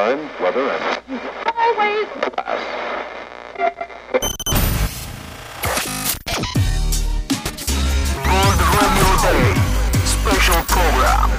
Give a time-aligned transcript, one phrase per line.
[0.00, 1.20] time, weather, and
[1.56, 3.70] always glass.
[8.72, 9.42] Radio Day
[10.06, 11.30] Special Program.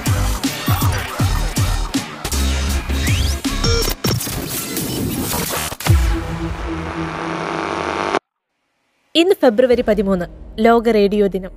[9.14, 10.26] ഇന്ന് ഫെബ്രുവരി പതിമൂന്ന്
[10.58, 11.52] ലോക റേഡിയോ ദിനം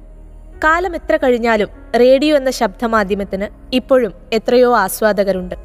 [0.63, 5.55] കാലം എത്ര കഴിഞ്ഞാലും റേഡിയോ എന്ന ശബ്ദമാധ്യമത്തിന് ഇപ്പോഴും എത്രയോ ആസ്വാദകരുണ്ട്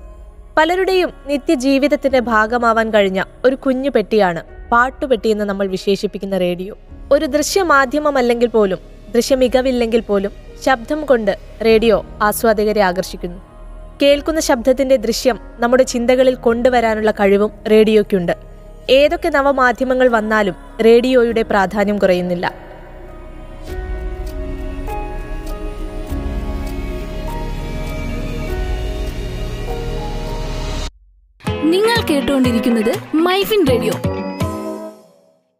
[0.60, 6.78] പലരുടെയും നിത്യജീവിതത്തിന്റെ ഭാഗമാവാൻ കഴിഞ്ഞ ഒരു കുഞ്ഞു പെട്ടിയാണ് പാട്ടുപെട്ടി എന്ന് നമ്മൾ വിശേഷിപ്പിക്കുന്ന റേഡിയോ.
[7.12, 8.78] ഒരു ദൃശ്യമാധ്യമമല്ലെങ്കിൽ പോലും
[9.14, 10.30] ദൃശ്യമികവില്ലെങ്കിൽ പോലും
[10.66, 13.38] ശബ്ദം കൊണ്ട് റേഡിയോ ആസ്വാദകരെ ആകർഷിക്കുന്നു.
[14.02, 18.32] കേൾക്കുന്ന ശബ്ദത്തിന്റെ ദൃശ്യം നമ്മുടെ ചിന്തകളിൽ കൊണ്ടുവരാനുള്ള കഴിവും റേഡിയോയ്ക്കുണ്ട്.
[18.90, 20.54] ഏതൊക്കെ നവമാധ്യമങ്ങൾ വന്നാലും
[20.84, 22.69] റേഡിയോയുടെ പ്രാധാന്യം കുറയുന്നില്ല.
[31.70, 33.92] നിങ്ങൾ കേട്ടുകൊണ്ടിരിക്കുന്നത് മൈഫിൻ റേഡിയോ.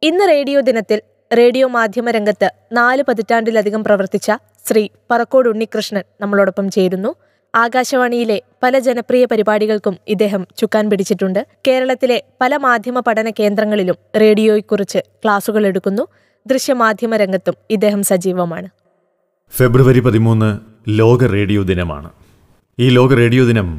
[0.03, 1.01] ഇന്ന് റേഡിയോ ദിനത്തിൽ
[1.39, 4.33] റേഡിയോ മാധ്യമ രംഗത്ത് നാല് പതിറ്റാണ്ടിലധികം പ്രവർത്തിച്ച
[4.69, 7.15] ശ്രീ പറക്കോട് ഉണ്ണികൃഷ്ണൻ നമ്മളോടൊപ്പം ചേരുന്നു.
[7.55, 11.47] ആകാശവാണിയിലെ പല ജനപ്രിയ പരിപാടികൾക്കും ഇദ്ദേഹം ചുക്കാൻ പിടിച്ചിട്ടുണ്ട്.
[11.69, 16.05] കേരളത്തിലെ പല മാധ്യമ പഠന കേന്ദ്രങ്ങളിലും റേഡിയോയെക്കുറിച്ച് ക്ലാസുകൾ എടുക്കുന്നു.
[16.47, 18.69] ദൃശ്യമാധ്യമ രംഗത്തും ഇദ്ദേഹം സജീവമാണ്.
[19.57, 20.51] ഫെബ്രുവരി പതിമൂന്ന്
[20.89, 22.11] ലോക റേഡിയോ ദിനമാണ്.
[22.79, 23.71] ഈ ലോക റേഡിയോ ദിനം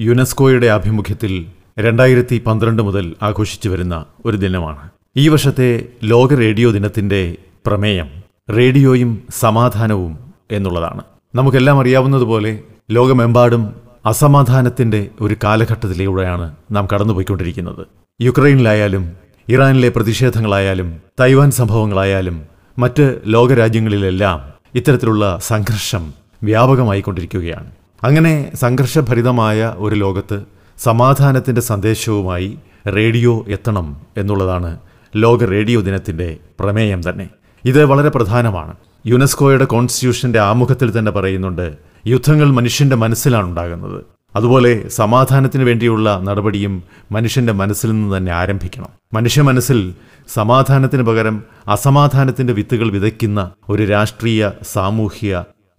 [0.00, 1.32] യുനെസ്കോയുടെ ആഭിമുഖ്യത്തിൽ
[1.78, 4.90] രണ്ടായിരത്തി പന്ത്രണ്ട് മുതൽ ആഘോഷിച്ചു വരുന്ന ഒരു ദിനമാണ്.
[5.16, 8.10] ഈ വർഷത്തെ ലോക റേഡിയോ ദിനത്തിന്റെ പ്രമേയം
[8.50, 10.18] റേഡിയോയും സമാധാനവും
[10.50, 11.02] എന്നുള്ളതാണ്.
[11.34, 13.74] നമുക്കെല്ലാം അറിയാവുന്നതുപോലെ ലോകമെമ്പാടും
[14.06, 17.86] അസമാധാനത്തിന്റെ ഒരു കാലഘട്ടത്തിലൂടെയാണ് നാം കടന്നുപോയിക്കൊണ്ടിരിക്കുന്നത്.
[18.22, 19.12] യുക്രൈനിലായാലും
[19.48, 22.42] ഇറാനിലെ പ്രതിഷേധങ്ങളായാലും തൈവാൻ സംഭവങ്ങളായാലും
[22.78, 24.40] മറ്റ് ലോകരാജ്യങ്ങളിലെല്ലാം
[24.74, 27.70] ഇത്തരത്തിലുള്ള സംഘർഷം വ്യാപകമായിക്കൊണ്ടിരിക്കുകയാണ്.
[28.02, 34.78] അങ്ങനെ സംഘർഷഭരിതമായ ഒരു ലോകത്ത് സമാധാനത്തിന്റെ സന്ദേശവുമായി റേഡിയോ എത്തണം എന്നുള്ളതാണ്
[35.16, 37.28] ലോക റേഡിയോ ദിനത്തിന്റെ പ്രമേയം തന്നെ.
[37.64, 38.74] ഇത് വളരെ പ്രധാനമാണ്.
[39.06, 41.76] യുനെസ്കോയുടെ കോൺസ്റ്റിറ്റ്യൂഷന്റെ ആമുഖത്തിൽ തന്നെ പറയുന്നുണ്ട്
[42.06, 44.04] യുദ്ധങ്ങൾ മനുഷ്യന്റെ മനസ്സിലാണ് ഉണ്ടാകുന്നത്.
[44.36, 46.82] അതുപോലെ സമാധാനത്തിന് വേണ്ടിയുള്ള നടപടിയും
[47.12, 48.88] മനുഷ്യന്റെ മനസ്സിൽ നിന്ന് തന്നെ ആരംഭിക്കണം.
[49.12, 49.94] മനുഷ്യ മനസ്സിൽ
[50.28, 55.38] സമാധാനത്തിന് പകരം അസമാധാനത്തിന്റെ വിത്തുകൾ വിതയ്ക്കുന്ന ഒരു രാഷ്ട്രീയ സാമൂഹിക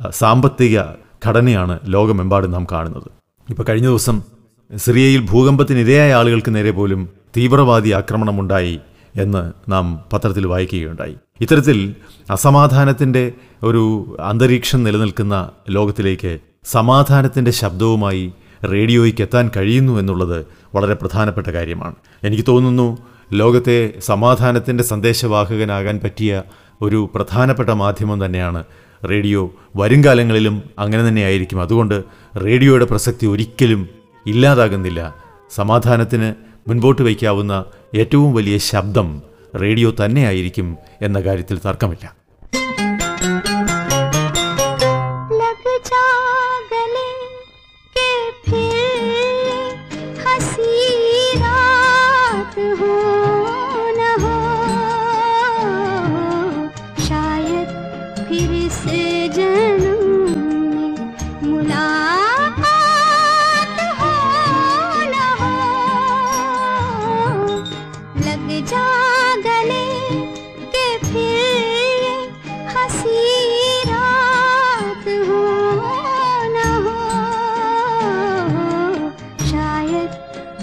[0.10, 0.80] സാമ്പത്തിക
[1.26, 3.12] ഘടനയാണ് ലോകമെമ്പാടും നാം കാണുന്നത്.
[3.50, 4.35] ഇപ്പോൾ കഴിഞ്ഞ ദിവസം
[4.78, 8.80] സിറിയയിൽ ഭൂകമ്പത്തിനിരയായ ആളുകൾക്ക് നേരെ പോലും തീവ്രവാദി ആക്രമണമുണ്ടായി
[9.16, 11.16] എന്ന് നാം പത്രത്തിൽ വായിക്കുകയുണ്ടായി.
[11.42, 11.96] ഇത്തരത്തിൽ
[12.30, 13.32] അസമാധാനത്തിന്റെ
[13.64, 18.34] ഒരു അന്തരീക്ഷം നിലനിൽക്കുന്ന ലോകത്തിലേക്ക് സമാധാനത്തിന്റെ ശബ്ദവുമായി
[18.72, 20.46] റേഡിയോയ്ക്ക് എത്താൻ കഴിയുന്നു എന്നുള്ളത്
[20.76, 21.96] വളരെ പ്രധാനപ്പെട്ട കാര്യമാണ്.
[22.24, 22.98] എനിക്ക് തോന്നുന്നു
[23.34, 26.44] ലോകത്തെ സമാധാനത്തിന്റെ സന്ദേശവാഹകനാകാൻ പറ്റിയ
[26.82, 28.64] ഒരു പ്രധാനപ്പെട്ട മാധ്യമം തന്നെയാണ്
[29.10, 29.54] റേഡിയോ.
[29.76, 32.04] വരും കാലങ്ങളിലും അങ്ങനെ തന്നെയായിരിക്കും അതുകൊണ്ട്
[32.46, 33.95] റേഡിയോയുടെ പ്രസക്തി ഒരിക്കലും
[34.28, 35.16] ഇല്ലാതാകുന്നില്ല.
[35.50, 36.34] സമാധാനത്തിന്
[36.70, 37.66] മുൻപോട്ട് വയ്ക്കാവുന്ന
[37.96, 39.22] ഏറ്റവും വലിയ ശബ്ദം
[39.62, 42.25] റേഡിയോ തന്നെയായിരിക്കും എന്ന കാര്യത്തിൽ തർക്കമില്ല.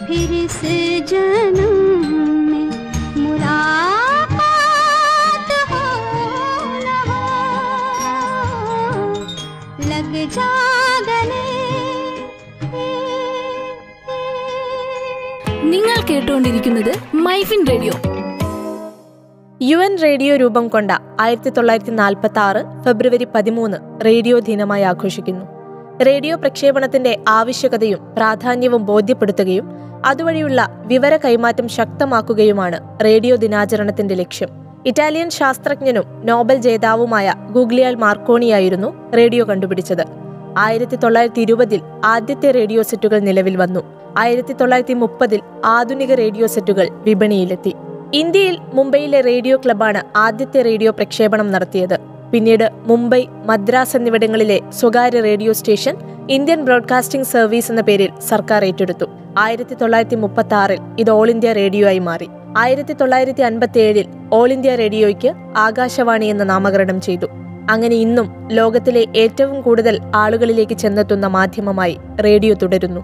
[0.08, 0.76] फिर से
[1.12, 1.74] जन्म
[2.50, 2.68] में
[4.28, 4.40] मुलाकात
[5.72, 5.84] हो
[6.78, 7.22] न हो
[9.92, 10.50] लग जा
[11.10, 11.44] गले
[15.72, 16.92] നിങ്ങൾ കേട്ടുകൊണ്ടിരിക്കുന്നത്
[17.26, 17.94] MyFin radio
[19.62, 25.46] U N radio രൂപം കൊണ്ട ആയിരത്തി തൊള്ളായിരത്തി നാൽപ്പത്തി ആറ് ഫെബ്രുവരി പതിമൂന്ന് റേഡിയോ ദിനമായി ആഘോഷിക്കുന്നു
[26.07, 29.71] റേഡിയോ പ്രക്ഷേപണത്തിന്റെ ആവശ്യകതയും പ്രാധാന്യവും ബോധ്യപ്പെടുത്തുകയും
[30.07, 34.49] അതുവഴിയുള്ള വിവര കൈമാറ്റം ശക്തമാക്കുകയുമാണ് റേഡിയോ ദിനാചരണത്തിന്റെ ലക്ഷ്യം.
[34.87, 40.05] ഇറ്റാലിയൻ ശാസ്ത്രജ്ഞനും നോബൽ ജേതാവുമായ ഗൂഗ്ലിയാൽ മാർക്കോണിയായിരുന്നു റേഡിയോ കണ്ടുപിടിച്ചത്.
[40.59, 43.81] ആയിരത്തി തൊള്ളായിരത്തി ഇരുപതിൽ ആദ്യത്തെ റേഡിയോ സെറ്റുകൾ നിലവിൽ വന്നു.
[44.19, 47.75] ആയിരത്തി തൊള്ളായിരത്തി മുപ്പതിൽ ആധുനിക റേഡിയോ സെറ്റുകൾ വിപണിയിലെത്തി.
[48.15, 51.99] ഇന്ത്യയിൽ മുംബൈയിലെ റേഡിയോ ക്ലബാണ് ആദ്യത്തെ റേഡിയോ പ്രക്ഷേപണം നടത്തിയത്.
[52.33, 55.95] പിന്നീട് മുംബൈ മദ്രാസ് എന്നിവിടങ്ങളിലെ സ്വകാര്യ radio station
[56.31, 59.07] Indian broadcasting service എന്ന പേരിൽ സർക്കാർ ഏറ്റെടുത്തു.
[59.39, 62.29] ആയിരത്തി തൊള്ളായിരത്തി മുപ്പത്തി ആറിൽ ഇത് ഓൾ ഇന്ത്യ റേഡിയോ ആയി മാറി.
[62.57, 65.31] ആയിരത്തി തൊള്ളായിരത്തി അൻപത്തി ഏഴിൽ ഓൾ ഇന്ത്യ റേഡിയോയ്ക്ക്
[65.67, 67.29] ആകാശവാണി എന്ന നാമകരണം ചെയ്തു.
[67.71, 68.27] അങ്ങനെ ഇന്നും
[68.59, 73.03] ലോകത്തിലെ ഏറ്റവും കൂടുതൽ ആളുകളിലേക്ക് ചെന്നെത്തുന്ന മാധ്യമമായി റേഡിയോ തുടരുന്നു.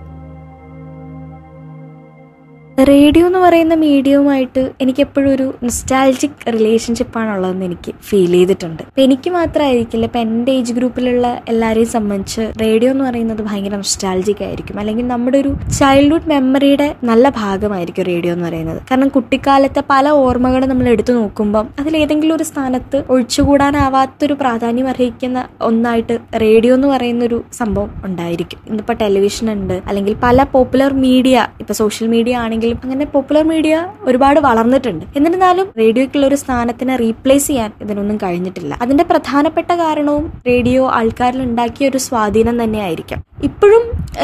[2.86, 8.82] റേഡിയോ എന്ന് പറയുന്ന മീഡിയവുമായിട്ട് എനിക്ക് എപ്പോഴും ഒരു നിസ്റ്റാൾജിക് റിലേഷൻഷിപ്പാണ് ഉള്ളതെന്ന് എനിക്ക് ഫീൽ ചെയ്തിട്ടുണ്ട്.
[8.82, 14.76] ഇപ്പം എനിക്ക് മാത്രമായിരിക്കില്ല ഇപ്പം എന്റെ ഏജ് ഗ്രൂപ്പിലുള്ള എല്ലാവരെയും സംബന്ധിച്ച് റേഡിയോ എന്ന് പറയുന്നത് ഭയങ്കര നിസ്റ്റാൾജിക് ആയിരിക്കും.
[14.82, 18.80] അല്ലെങ്കിൽ നമ്മുടെ ഒരു ചൈൽഡ്ഹുഡ് മെമ്മറിയുടെ നല്ല ഭാഗമായിരിക്കും റേഡിയോ എന്ന് പറയുന്നത്.
[18.90, 26.74] കാരണം കുട്ടിക്കാലത്തെ പല ഓർമ്മകളും നമ്മൾ എടുത്തു നോക്കുമ്പം അതിലേതെങ്കിലും ഒരു സ്ഥാനത്ത് ഒഴിച്ചുകൂടാനാവാത്തൊരു പ്രാധാന്യം അർഹിക്കുന്ന ഒന്നായിട്ട് റേഡിയോ
[26.74, 28.62] എന്ന് പറയുന്ന ഒരു സംഭവം ഉണ്ടായിരിക്കും.
[28.70, 32.36] ഇന്നിപ്പോൾ ടെലിവിഷൻ ഉണ്ട് അല്ലെങ്കിൽ പല പോപ്പുലർ മീഡിയ ഇപ്പം സോഷ്യൽ മീഡിയ
[32.68, 35.04] ആണെങ്കിലും അങ്ങനെ പോപ്പുലർ മീഡിയ ഒരുപാട് വളർന്നിട്ടുണ്ട്.
[35.16, 38.78] എന്നിരുന്നാലും റേഡിയോയ്ക്കുള്ള ഒരു സ്ഥാനത്തിനെ റീപ്ലേസ് ചെയ്യാൻ ഇതിനൊന്നും കഴിഞ്ഞിട്ടില്ല.
[38.82, 43.20] അതിന്റെ പ്രധാനപ്പെട്ട കാരണവും റേഡിയോ ആൾക്കാരിൽ ഉണ്ടാക്കിയ ഒരു സ്വാധീനം തന്നെയായിരിക്കും.
[43.44, 43.82] ഇപ്പോഴും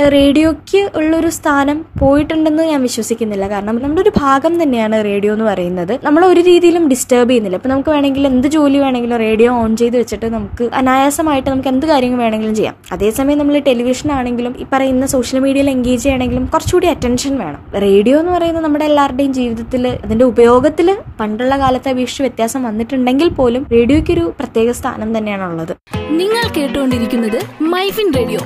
[0.08, 3.48] റേഡിയോയ്ക്ക് ഉള്ളൊരു സ്ഥാനം പോയിട്ടുണ്ടെന്ന് ഞാൻ വിശ്വസിക്കുന്നില്ല.
[3.48, 5.98] കാരണം നമ്മുടെ ഒരു ഭാഗം തന്നെയാണ് റേഡിയോ എന്ന് പറയുന്നത്.
[6.04, 7.56] നമ്മൾ ഒരു രീതിയിലും ഡിസ്റ്റർബ് ചെയ്യുന്നില്ല.
[7.56, 12.18] ഇപ്പൊ നമുക്ക് വേണമെങ്കിൽ എന്ത് ജോലി വേണമെങ്കിലും റേഡിയോ ഓൺ ചെയ്ത് വെച്ചിട്ട് നമുക്ക് അനായാസമായിട്ട് നമുക്ക് എന്ത് കാര്യങ്ങൾ
[12.18, 12.74] വേണമെങ്കിലും ചെയ്യാം.
[12.92, 17.62] അതേസമയം നമ്മൾ ടെലിവിഷൻ ആണെങ്കിലും ഈ പറയുന്ന സോഷ്യൽ മീഡിയയിൽ എൻഗേജ് ചെയ്യണമെങ്കിലും കുറച്ചുകൂടി അറ്റൻഷൻ വേണം.
[17.86, 24.12] റേഡിയോ എന്ന് പറയുന്നത് നമ്മുടെ എല്ലാവരുടെയും ജീവിതത്തിൽ അതിന്റെ ഉപയോഗത്തിൽ പണ്ടുള്ള കാലത്തെ അപേക്ഷിച്ച് വ്യത്യാസം വന്നിട്ടുണ്ടെങ്കിൽ പോലും റേഡിയോയ്ക്ക്
[24.12, 25.74] ഒരു പ്രത്യേക സ്ഥാനം തന്നെയാണുള്ളത്
[26.10, 28.40] നിങ്ങൾ കേട്ടുകൊണ്ടിരിക്കുന്നത് മൈഫിൻ റേഡിയോ.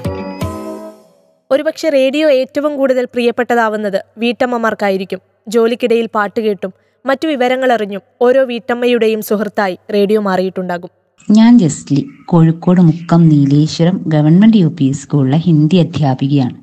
[1.51, 5.21] ഒരുപക്ഷെ റേഡിയോ ഏറ്റവും കൂടുതൽ പ്രിയപ്പെട്ടതാവുന്നത് വീട്ടമ്മമാർക്കായിരിക്കും.
[5.49, 6.73] ജോലിക്കിടയിൽ പാട്ട് കേട്ടും
[7.07, 10.91] മറ്റു വിവരങ്ങൾ അറിഞ്ഞും ഓരോ വീട്ടമ്മയുടെയും സുഹൃത്തായി റേഡിയോ മാറിയിട്ടുണ്ടാകും.
[11.31, 16.57] ഞാൻ Jasli Kozhikode Mukkam Nileshwaram government U P സ്കൂളിലെ ഹിന്ദി അധ്യാപികയാണ്.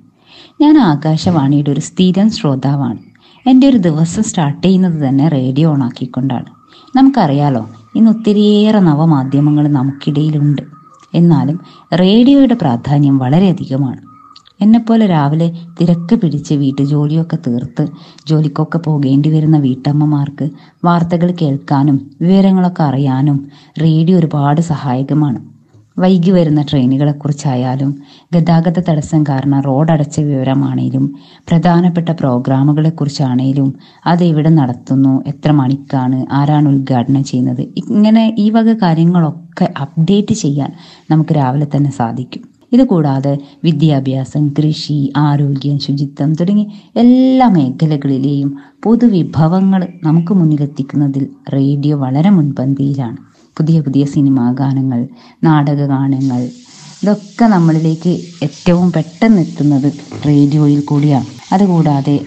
[0.61, 3.01] ഞാൻ ആകാശവാണിയുടെ ഒരു സ്ഥിരം ശ്രോതാവാണ്.
[3.45, 6.45] എന്റെ ഒരു ദിവസം സ്റ്റാർട്ട് ചെയ്യുന്നത് തന്നെ റേഡിയോ ഓണാക്കിക്കൊണ്ടാണ്
[6.95, 10.61] നമുക്കറിയാലോ ഇന്ന് ഒത്തിരിയേറെ നവമാധ്യമങ്ങൾ നമുക്കിടയിലുണ്ട്.
[11.13, 11.59] എന്നാലും
[11.93, 14.01] റേഡിയോയുടെ പ്രാധാന്യം വളരെയധികമാണ്
[14.61, 15.51] എന്നെപ്പോലെ രാവിലെ
[15.81, 17.87] തിരക്ക് പിടിച്ച് വീട്ടു ജോലിയൊക്കെ തീർത്ത്
[18.27, 20.49] ജോലിക്കൊക്കെ പോകേണ്ടി വരുന്ന വീട്ടമ്മമാർക്ക്
[20.85, 23.51] വാർത്തകൾ കേൾക്കാനും വിവരങ്ങളൊക്കെ അറിയാനും
[23.81, 25.54] റേഡിയോ ഒരുപാട് സഹായകമാണ്.
[25.97, 27.91] വൈകി വരുന്ന ട്രെയിനുകളെ കുറിച്ചായാലും
[28.35, 31.05] ഗതാഗത തടസ്സം കാരണം റോഡ് അടച്ച വിവരമാണേലും
[31.49, 32.09] പ്രധാനപ്പെട്ട
[34.05, 40.71] അത് എവിടെ നടത്തുന്നു എത്ര മണിക്കാണ് ആരാണ് ഉദ്ഘാടനം ചെയ്യുന്നത് ഇങ്ങനെ ഈ വക കാര്യങ്ങളൊക്കെ അപ്ഡേറ്റ് ചെയ്യാൻ
[41.11, 42.43] നമുക്ക് രാവിലെ തന്നെ സാധിക്കും.
[42.71, 46.65] ഇതുകൂടാതെ വിദ്യാഭ്യാസം കൃഷി ആരോഗ്യം ശുചിത്വം തുടങ്ങി
[46.95, 48.49] എല്ലാ മേഖലകളിലെയും
[48.83, 53.17] പൊതുവിഭവങ്ങൾ നമുക്ക് മുന്നിലെത്തിക്കുന്നതിൽ റേഡിയോ വളരെ മുൻപന്തിയിലാണ്.
[53.57, 55.07] പുതിയ പുതിയ സിനിമാ ഗാനങ്ങൾ
[55.43, 56.49] നാടക ഗാനങ്ങൾ.
[57.03, 58.09] ഇതൊക്കെ നമ്മളിലേക്ക്
[58.43, 59.93] ഏറ്റവും പെട്ടെന്ന് എത്തുന്നത്
[60.27, 61.25] റേഡിയോയിൽ കൂടിയാണ്.
[61.51, 62.19] അതുകൂടാതെ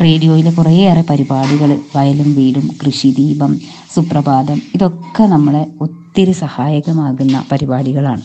[0.00, 3.60] റേഡിയോയിലെ കുറേയേറെ പരിപാടികൾ വയലും വീടും കൃഷിദീപം
[3.94, 8.22] സുപ്രഭാതം ഇതൊക്കെ നമ്മളെ ഒത്തിരി സഹായകമാകുന്ന പരിപാടികളാണ്.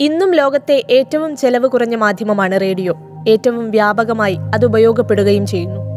[0.00, 2.94] ഇന്നും ലോകത്തെ ഏറ്റവും ചെലവ് കുറഞ്ഞ മാധ്യമമാണ് റേഡിയോ.
[3.28, 5.87] ഏറ്റവും വ്യാപകമായി അത് ഉപയോഗപ്പെടുകയും ചെയ്യുന്നു.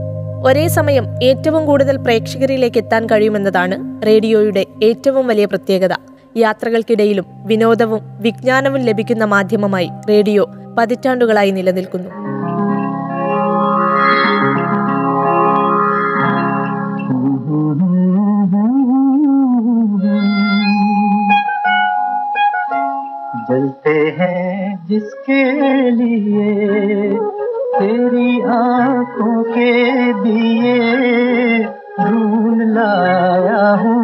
[0.48, 5.94] ഒരേ സമയം ഏറ്റവും കൂടുതൽ പ്രേക്ഷകരിലേക്ക് എത്താൻ കഴിയുമെന്നതാണ് റേഡിയോയുടെ ഏറ്റവും വലിയ പ്രത്യേകത.
[6.38, 10.46] യാത്രകൾക്കിടയിലും വിനോദവും വിജ്ഞാനവും ലഭിക്കുന്ന മാധ്യമമായി റേഡിയോ
[10.78, 12.10] പതിറ്റാണ്ടുകളായി നിലനിൽക്കുന്നു.
[23.50, 23.98] ജലത്തെ
[24.90, 25.50] ജിസ്കേ
[32.70, 34.00] लाया हूँ